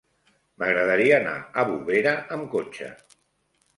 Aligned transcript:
M'agradaria 0.61 1.19
anar 1.23 1.35
a 1.35 1.67
Bovera 1.73 2.15
amb 2.37 2.49
cotxe. 2.57 2.91